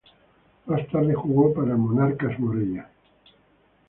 Más 0.65 0.87
tarde 0.87 1.13
jugó 1.13 1.53
para 1.53 1.77
Monarcas 1.77 2.39
Morelia. 2.39 2.89